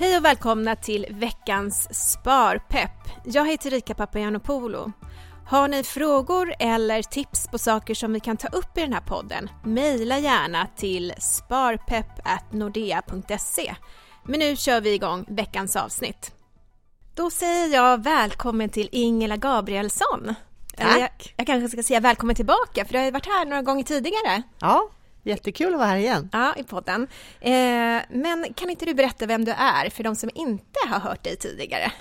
[0.00, 2.90] Hej och välkomna till veckans Sparpepp.
[3.24, 4.92] Jag heter Rika Papagiannopoulou.
[5.46, 9.00] Har ni frågor eller tips på saker som vi kan ta upp i den här
[9.00, 9.50] podden?
[9.64, 13.74] Mejla gärna till sparpepp.nordea.se.
[14.24, 16.32] Men nu kör vi igång veckans avsnitt.
[17.14, 20.34] Då säger jag välkommen till Ingela Gabrielsson.
[20.76, 20.98] Tack!
[20.98, 23.84] Jag, jag kanske ska säga välkommen tillbaka, för du har ju varit här några gånger
[23.84, 24.42] tidigare.
[24.60, 24.90] Ja,
[25.22, 26.28] jättekul att vara här igen.
[26.32, 27.06] Ja, i podden.
[27.40, 27.50] Eh,
[28.10, 31.36] men kan inte du berätta vem du är för de som inte har hört dig
[31.36, 31.92] tidigare?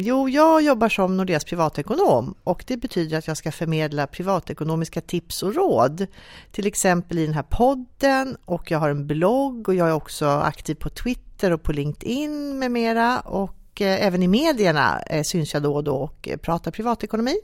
[0.00, 5.42] Jo, jag jobbar som Nordeas privatekonom och det betyder att jag ska förmedla privatekonomiska tips
[5.42, 6.06] och råd.
[6.52, 10.26] Till exempel i den här podden och jag har en blogg och jag är också
[10.26, 15.54] aktiv på Twitter och på LinkedIn med mera och eh, även i medierna eh, syns
[15.54, 17.36] jag då och då och pratar privatekonomi.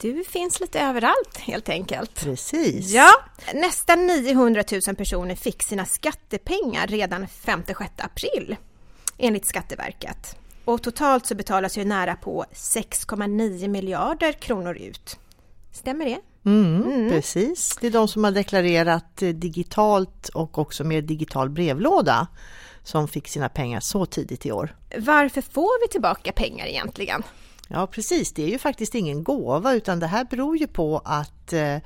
[0.00, 2.14] Du finns lite överallt helt enkelt.
[2.14, 2.90] Precis.
[2.90, 3.10] Ja,
[3.54, 8.56] nästan 900 000 personer fick sina skattepengar redan 5-6 april
[9.18, 10.36] enligt Skatteverket.
[10.64, 15.18] Och totalt så betalas ju nära på 6,9 miljarder kronor ut.
[15.72, 16.18] Stämmer det?
[16.50, 17.10] Mm, mm.
[17.10, 22.26] Precis, det är de som har deklarerat eh, digitalt och också med digital brevlåda
[22.82, 24.76] som fick sina pengar så tidigt i år.
[24.98, 27.22] Varför får vi tillbaka pengar egentligen?
[27.68, 31.52] Ja precis, det är ju faktiskt ingen gåva utan det här beror ju på att
[31.52, 31.78] eh,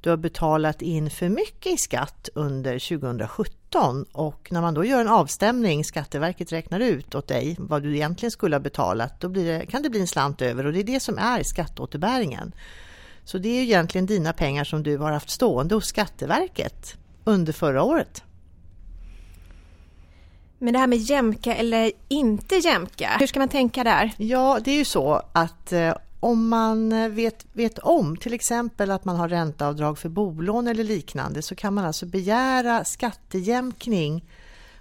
[0.00, 5.00] du har betalat in för mycket i skatt under 2017 och när man då gör
[5.00, 9.66] en avstämning, Skatteverket räknar ut åt dig vad du egentligen skulle ha betalat, då det,
[9.66, 12.52] kan det bli en slant över och det är det som är skatteåterbäringen.
[13.24, 17.82] Så det är egentligen dina pengar som du har haft stående hos Skatteverket under förra
[17.82, 18.22] året.
[20.62, 24.12] Men det här med jämka eller inte jämka, hur ska man tänka där?
[24.16, 28.90] Ja, det är ju så att eh, om man eh, vet, vet om till exempel
[28.90, 34.24] att man har ränteavdrag för bolån eller liknande så kan man alltså begära skattejämkning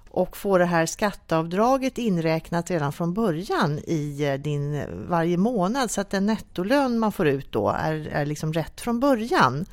[0.09, 5.92] och få det här skatteavdraget inräknat redan från början i eh, din eh, varje månad
[5.92, 9.66] så att den nettolön man får ut då är, är liksom rätt från början.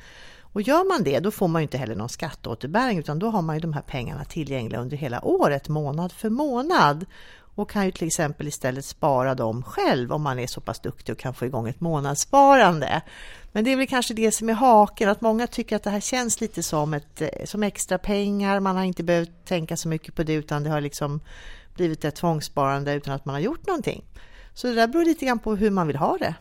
[0.53, 3.41] Och gör man det, då får man ju inte heller någon skatteåterbäring utan då har
[3.41, 7.05] man ju de här pengarna tillgängliga under hela året, månad för månad
[7.55, 11.13] och kan ju till exempel istället spara dem själv om man är så pass duktig
[11.13, 13.01] och kan få igång ett månadssparande.
[13.51, 15.99] Men det är väl kanske det som är haken, att många tycker att det här
[15.99, 18.59] känns lite som, ett, eh, som extra pengar.
[18.59, 21.19] Man har inte behövt tänka så mycket på det utan det har liksom
[21.75, 24.03] blivit ett tvångssparande utan att man har gjort någonting.
[24.53, 26.35] Så det där beror lite grann på hur man vill ha det.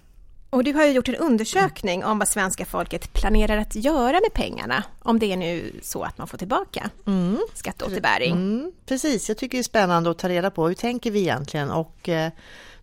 [0.51, 4.33] Och du har ju gjort en undersökning om vad svenska folket planerar att göra med
[4.35, 7.39] pengarna, om det är nu så att man får tillbaka mm.
[7.55, 8.33] skatteåterbäring.
[8.33, 10.69] Mm, precis, jag tycker det är spännande att ta reda på.
[10.69, 11.71] Hur tänker vi egentligen?
[11.71, 12.31] Och eh,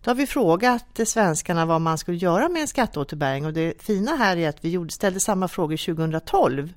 [0.02, 3.46] då har vi frågat svenskarna vad man skulle göra med en skatteåterbäring.
[3.46, 6.72] Och det fina här är att vi ställde samma frågor 2012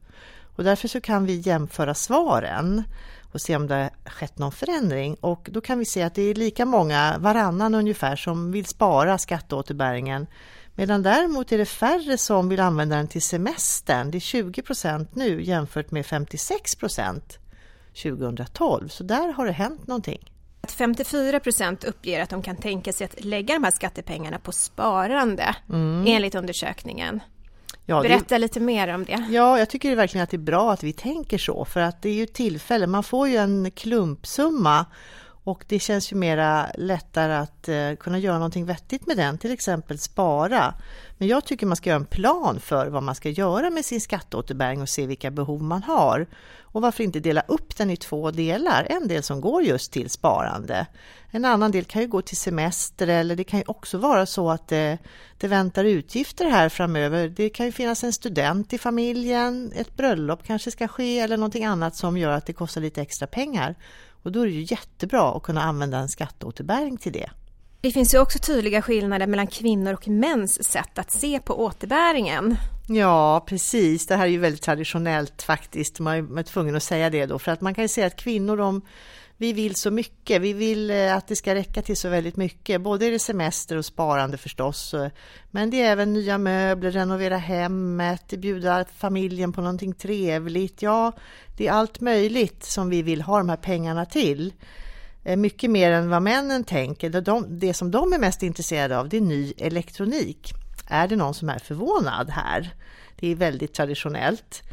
[0.56, 2.84] och därför så kan vi jämföra svaren
[3.32, 5.16] och se om det har skett någon förändring.
[5.16, 9.18] Och då kan vi se att det är lika många, varannan ungefär, som vill spara
[9.18, 10.28] skatteåterbäringen
[10.80, 14.12] Medan däremot är det färre som vill använda den till semestern.
[14.12, 17.40] Det är 20 procent nu jämfört med 56 procent
[18.04, 18.88] 2012.
[18.88, 20.32] Så där har det hänt någonting.
[20.68, 25.56] 54 procent uppger att de kan tänka sig att lägga de här skattepengarna på sparande
[25.70, 26.06] mm.
[26.08, 27.20] enligt undersökningen.
[27.86, 28.38] Ja, Berätta det...
[28.38, 29.28] lite mer om det.
[29.30, 32.10] Ja, jag tycker verkligen att det är bra att vi tänker så, för att det
[32.10, 32.88] är ju tillfälle.
[32.88, 34.86] Man får ju en klumpsumma
[35.44, 39.52] och det känns ju mera lättare att eh, kunna göra någonting vettigt med den, till
[39.52, 40.74] exempel spara.
[41.18, 44.02] Men jag tycker man ska göra en plan för vad man ska göra med sin
[44.02, 46.28] skatteåterbäring och se vilka behov man har.
[46.72, 48.88] Och varför inte dela upp den i två delar?
[48.90, 50.86] En del som går just till sparande.
[51.32, 54.50] En annan del kan ju gå till semester eller det kan ju också vara så
[54.50, 54.98] att det,
[55.38, 57.30] det väntar utgifter här framöver.
[57.30, 61.66] Det kan ju finnas en student i familjen, ett bröllop kanske ska ske eller någonting
[61.66, 63.76] annat som gör att det kostar lite extra pengar.
[64.30, 67.30] Och då är det ju jättebra att kunna använda en skatteåterbäring till det.
[67.82, 72.58] Det finns ju också tydliga skillnader mellan kvinnor och mäns sätt att se på återbäringen.
[72.88, 74.08] Ja, precis.
[74.08, 76.00] Det här är ju väldigt traditionellt faktiskt.
[76.00, 78.58] Man är tvungen att säga det då, för att man kan ju säga att kvinnor
[78.58, 78.82] de
[79.38, 80.42] vi vill så mycket.
[80.42, 82.82] Vi vill eh, att det ska räcka till så väldigt mycket.
[82.82, 84.96] Både är det semester och sparande förstås.
[85.52, 90.82] Men det är även nya möbler, renovera hemmet, bjuda familjen på någonting trevligt.
[90.82, 91.12] Ja,
[91.58, 94.54] det är allt möjligt som vi vill ha de här pengarna till.
[95.30, 97.10] Eh, mycket mer än vad männen tänker.
[97.60, 100.54] Det som de är mest intresserade av det är ny elektronik.
[100.88, 102.74] Är det någon som är förvånad här?
[103.20, 104.64] Det är väldigt traditionellt.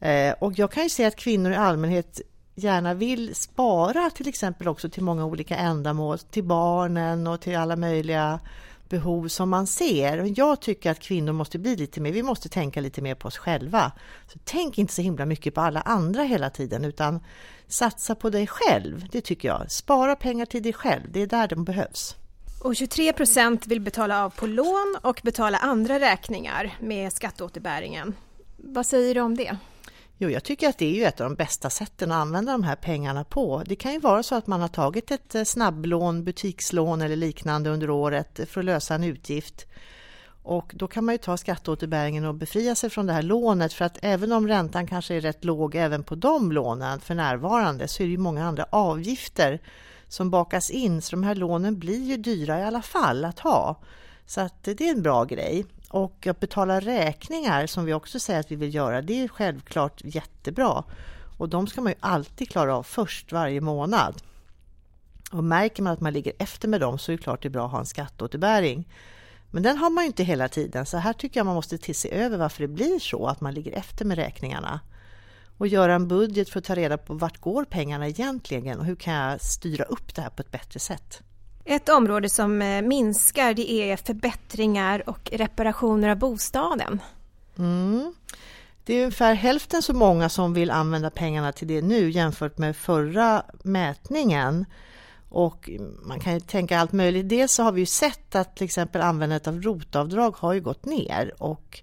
[0.00, 2.20] Eh, och jag kan ju se att kvinnor i allmänhet
[2.54, 7.76] gärna vill spara till exempel också till många olika ändamål, till barnen och till alla
[7.76, 8.40] möjliga
[8.88, 10.38] behov som man ser.
[10.38, 13.38] Jag tycker att kvinnor måste bli lite mer, vi måste tänka lite mer på oss
[13.38, 13.92] själva.
[14.32, 17.20] Så tänk inte så himla mycket på alla andra hela tiden utan
[17.68, 19.70] satsa på dig själv, det tycker jag.
[19.70, 22.16] Spara pengar till dig själv, det är där de behövs.
[22.62, 28.14] Och 23 procent vill betala av på lån och betala andra räkningar med skatteåterbäringen.
[28.56, 29.56] Vad säger du om det?
[30.18, 32.62] Jo, jag tycker att det är ju ett av de bästa sätten att använda de
[32.62, 33.62] här pengarna på.
[33.66, 37.70] Det kan ju vara så att man har tagit ett eh, snabblån, butikslån eller liknande
[37.70, 39.66] under året för att lösa en utgift.
[40.42, 43.84] Och då kan man ju ta skatteåterbäringen och befria sig från det här lånet för
[43.84, 48.02] att även om räntan kanske är rätt låg även på de lånen för närvarande så
[48.02, 49.60] är det ju många andra avgifter
[50.08, 53.80] som bakas in så de här lånen blir ju dyra i alla fall att ha.
[54.26, 55.66] Så att det är en bra grej.
[55.90, 60.00] Och att betala räkningar som vi också säger att vi vill göra, det är självklart
[60.04, 60.84] jättebra.
[61.38, 64.22] Och de ska man ju alltid klara av först varje månad.
[65.32, 67.50] Och märker man att man ligger efter med dem så är det klart det är
[67.50, 68.88] bra att ha en skatteåterbäring.
[69.50, 72.12] Men den har man ju inte hela tiden, så här tycker jag man måste se
[72.12, 74.80] över varför det blir så att man ligger efter med räkningarna.
[75.58, 78.96] Och göra en budget för att ta reda på vart går pengarna egentligen och hur
[78.96, 81.22] kan jag styra upp det här på ett bättre sätt.
[81.68, 87.00] Ett område som eh, minskar det är förbättringar och reparationer av bostaden.
[87.58, 88.14] Mm.
[88.84, 92.76] Det är ungefär hälften så många som vill använda pengarna till det nu jämfört med
[92.76, 94.64] förra mätningen.
[95.28, 95.70] Och
[96.02, 97.28] man kan ju tänka allt möjligt.
[97.28, 100.84] Dels så har vi ju sett att till exempel användandet av rotavdrag har ju gått
[100.84, 101.80] ner och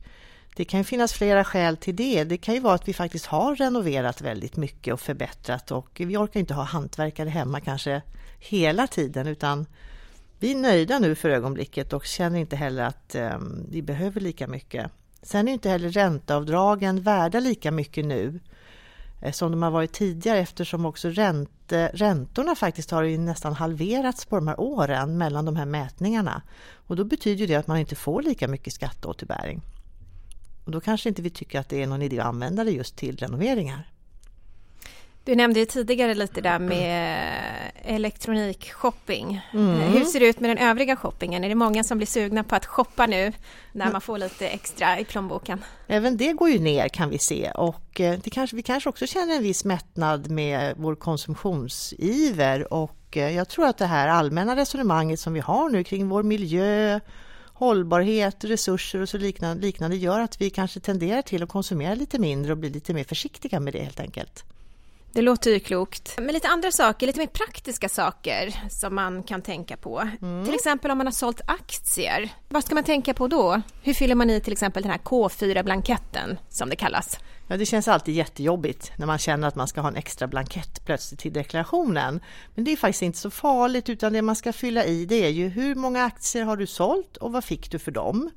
[0.56, 2.24] det kan ju finnas flera skäl till det.
[2.24, 6.18] Det kan ju vara att vi faktiskt har renoverat väldigt mycket och förbättrat och vi
[6.18, 8.01] orkar inte ha hantverkare hemma kanske
[8.49, 9.65] hela tiden utan
[10.39, 13.37] vi är nöjda nu för ögonblicket och känner inte heller att eh,
[13.69, 14.91] vi behöver lika mycket.
[15.21, 18.39] Sen är inte heller ränteavdragen värda lika mycket nu
[19.21, 24.35] eh, som de har varit tidigare eftersom också ränte, räntorna faktiskt har nästan halverats på
[24.35, 26.41] de här åren mellan de här mätningarna.
[26.73, 29.61] Och då betyder det att man inte får lika mycket skatteåterbäring.
[30.65, 32.95] Och då kanske inte vi tycker att det är någon idé att använda det just
[32.95, 33.92] till renoveringar.
[35.25, 39.41] Du nämnde ju tidigare lite där med elektronikshopping.
[39.53, 39.79] Mm.
[39.79, 41.43] Hur ser det ut med den övriga shoppingen?
[41.43, 43.33] Är det många som blir sugna på att shoppa nu
[43.71, 45.63] när man får lite extra i plånboken?
[45.87, 49.07] Även det går ju ner kan vi se och eh, det kanske, vi kanske också
[49.07, 54.55] känner en viss mättnad med vår konsumtionsiver och eh, jag tror att det här allmänna
[54.55, 56.99] resonemanget som vi har nu kring vår miljö,
[57.53, 62.19] hållbarhet, resurser och så liknande, liknande gör att vi kanske tenderar till att konsumera lite
[62.19, 64.45] mindre och bli lite mer försiktiga med det helt enkelt.
[65.13, 66.13] Det låter ju klokt.
[66.18, 70.10] Men lite andra saker, lite mer praktiska saker som man kan tänka på.
[70.21, 70.45] Mm.
[70.45, 72.30] Till exempel om man har sålt aktier.
[72.50, 73.62] Vad ska man tänka på då?
[73.81, 77.19] Hur fyller man i till exempel den här K4-blanketten som det kallas?
[77.48, 80.86] Ja, det känns alltid jättejobbigt när man känner att man ska ha en extra blankett
[80.86, 82.19] plötsligt till deklarationen.
[82.56, 85.30] Men det är faktiskt inte så farligt utan det man ska fylla i det är
[85.30, 88.30] ju hur många aktier har du sålt och vad fick du för dem?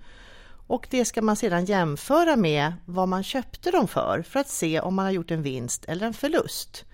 [0.67, 4.81] Och det ska man sedan jämföra med vad man köpte dem för, för att se
[4.81, 6.85] om man har gjort en vinst eller en förlust.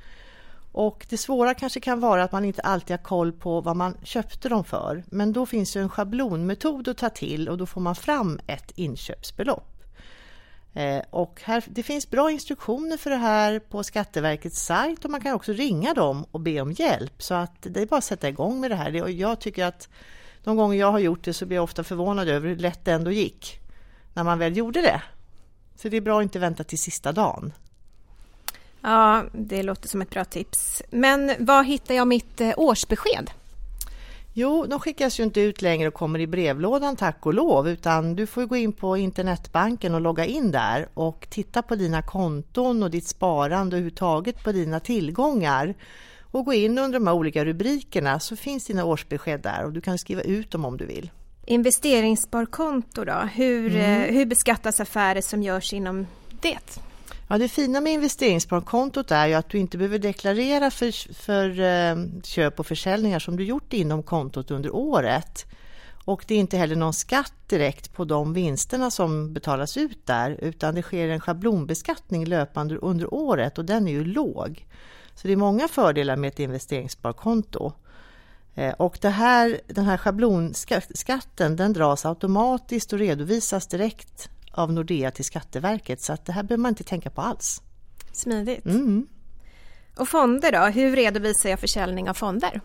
[0.72, 3.96] Och det svåra kanske kan vara att man inte alltid har koll på vad man
[4.02, 5.04] köpte dem för.
[5.06, 8.72] Men då finns ju en schablonmetod att ta till och då får man fram ett
[8.74, 9.68] inköpsbelopp.
[10.74, 15.20] Eh, och här, det finns bra instruktioner för det här på Skatteverkets sajt och man
[15.20, 17.22] kan också ringa dem och be om hjälp.
[17.22, 19.10] Så att det är bara att sätta igång med det här.
[19.10, 19.88] Jag tycker att
[20.44, 22.92] de gånger jag har gjort det så blir jag ofta förvånad över hur lätt det
[22.92, 23.61] ändå gick
[24.14, 25.02] när man väl gjorde det.
[25.76, 27.52] Så det är bra att inte vänta till sista dagen.
[28.80, 30.82] Ja, det låter som ett bra tips.
[30.90, 33.30] Men var hittar jag mitt eh, årsbesked?
[34.34, 38.16] Jo, de skickas ju inte ut längre och kommer i brevlådan tack och lov, utan
[38.16, 42.82] du får gå in på internetbanken och logga in där och titta på dina konton
[42.82, 45.74] och ditt sparande och överhuvudtaget på dina tillgångar.
[46.20, 49.80] Och gå in under de här olika rubrikerna så finns dina årsbesked där och du
[49.80, 51.10] kan skriva ut dem om du vill.
[51.46, 54.02] Investeringssparkonto då, hur, mm.
[54.02, 56.06] Eh, hur beskattas affärer som görs inom
[56.40, 56.80] det?
[57.28, 62.22] Ja, det fina med investeringssparkontot är ju att du inte behöver deklarera för, för eh,
[62.24, 65.46] köp och försäljningar som du gjort inom kontot under året.
[66.04, 70.36] Och det är inte heller någon skatt direkt på de vinsterna som betalas ut där,
[70.40, 74.66] utan det sker en schablonbeskattning löpande under året och den är ju låg.
[75.14, 77.72] Så det är många fördelar med ett investeringssparkonto.
[78.54, 85.10] Eh, och det här, den här schablonskatten den dras automatiskt och redovisas direkt av Nordea
[85.10, 87.62] till Skatteverket så att det här behöver man inte tänka på alls.
[88.12, 88.64] Smidigt.
[88.64, 89.06] Mm.
[89.96, 92.60] Och fonder då, hur redovisar jag försäljning av fonder?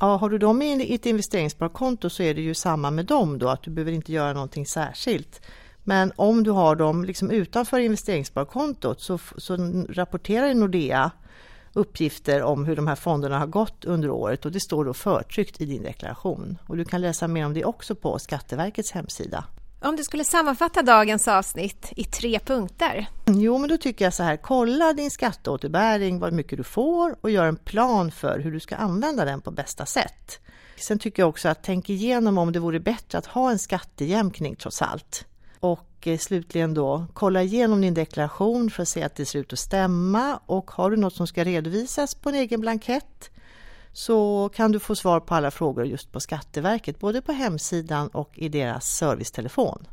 [0.00, 3.48] Ja, har du dem i ett investeringssparkonto så är det ju samma med dem då,
[3.48, 5.40] att du behöver inte göra någonting särskilt.
[5.84, 9.56] Men om du har dem liksom utanför investeringssparkontot så, så
[9.88, 11.10] rapporterar Nordea
[11.76, 15.60] uppgifter om hur de här fonderna har gått under året och det står då förtryckt
[15.60, 16.58] i din deklaration.
[16.66, 19.44] Och du kan läsa mer om det också på Skatteverkets hemsida.
[19.80, 23.06] Om du skulle sammanfatta dagens avsnitt i tre punkter?
[23.26, 27.30] Jo, men då tycker jag så här, kolla din skatteåterbäring, vad mycket du får och
[27.30, 30.40] gör en plan för hur du ska använda den på bästa sätt.
[30.76, 34.56] Sen tycker jag också att tänk igenom om det vore bättre att ha en skattejämkning
[34.56, 35.24] trots allt.
[35.72, 39.52] Och eh, slutligen då, kolla igenom din deklaration för att se att det ser ut
[39.52, 43.30] att stämma och har du något som ska redovisas på en egen blankett
[43.92, 48.30] så kan du få svar på alla frågor just på Skatteverket, både på hemsidan och
[48.34, 49.86] i deras servicetelefon.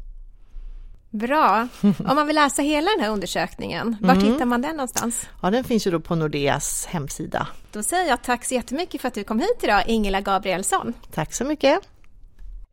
[1.09, 1.67] Bra!
[1.81, 4.25] Om man vill läsa hela den här undersökningen, var mm.
[4.25, 5.27] hittar man den någonstans?
[5.41, 7.47] Ja, den finns ju då på Nordeas hemsida.
[7.71, 10.93] Då säger jag tack så jättemycket för att du kom hit idag, Ingela Gabrielsson.
[11.13, 11.79] Tack så mycket!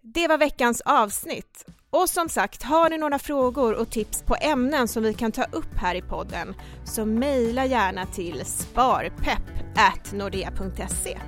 [0.02, 1.64] Det var veckans avsnitt.
[1.92, 5.44] Och som sagt, har ni några frågor och tips på ämnen som vi kan ta
[5.44, 6.54] upp här i podden
[6.84, 11.18] så mejla gärna till sparpepp.nordea.se.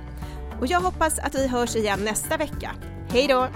[0.59, 2.71] Och jag hoppas att vi hörs igen nästa vecka.
[3.09, 3.47] Hej då!